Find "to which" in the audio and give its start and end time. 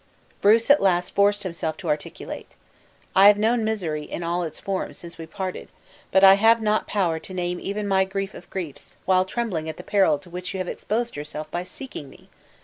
10.17-10.55